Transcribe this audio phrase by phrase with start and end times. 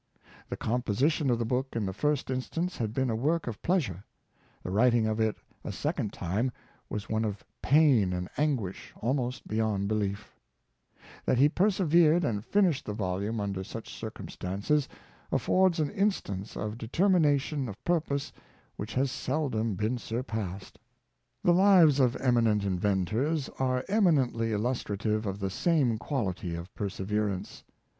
[0.49, 4.03] The composition of the book in the first instance had been a work of pleasure;
[4.63, 6.51] the writing of it a second time
[6.89, 10.33] was one of pain and anguish almost beyond belief
[11.25, 12.97] That he persevered and finished 230 SiefJi en son— Watt.
[12.97, 14.89] the volume under such circumstances,
[15.31, 18.33] affords an instance of determination of purpose
[18.77, 20.79] which has seldom been sur passed.
[21.43, 27.63] The lives of eminent inventors are eminently illustra tive of the same quality of perseverance.